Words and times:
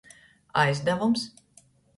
Aizdavums. 0.63 1.29